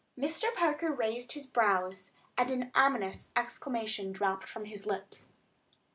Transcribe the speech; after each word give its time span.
Mr. 0.19 0.51
Parker 0.55 0.91
raised 0.91 1.33
his 1.33 1.45
brows, 1.45 2.11
and 2.35 2.49
an 2.49 2.71
ominous 2.73 3.31
exclamation 3.35 4.11
dropped 4.11 4.47
from 4.49 4.65
his 4.65 4.87
lips. 4.87 5.31